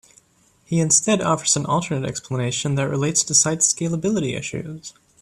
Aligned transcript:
He 0.65 0.79
instead 0.79 1.21
offers 1.21 1.55
an 1.55 1.67
alternate 1.67 2.07
explanation 2.09 2.73
that 2.73 2.89
relates 2.89 3.21
to 3.23 3.35
site 3.35 3.59
scalability 3.59 4.35
issues. 4.35 4.95